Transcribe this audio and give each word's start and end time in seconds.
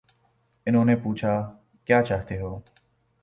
انہوں 0.67 0.85
نے 0.85 0.95
پوچھا: 0.95 1.33
کیا 1.87 2.01
چاہتے 2.03 2.39
ہو؟ 2.39 2.59